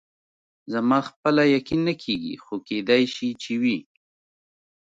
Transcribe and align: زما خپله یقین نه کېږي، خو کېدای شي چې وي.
زما 0.73 0.99
خپله 1.09 1.41
یقین 1.55 1.81
نه 1.87 1.93
کېږي، 2.03 2.35
خو 2.43 2.55
کېدای 2.67 3.03
شي 3.15 3.29
چې 3.43 3.51
وي. 3.61 3.79